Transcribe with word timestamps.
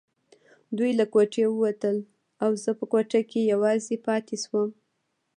دوی 0.77 0.91
له 0.99 1.05
کوټې 1.13 1.43
ووتل 1.49 1.97
او 2.43 2.51
زه 2.63 2.71
په 2.79 2.85
کوټه 2.91 3.21
کې 3.29 3.49
یوازې 3.53 3.95
پاتې 4.07 4.35
شوم. 4.43 4.69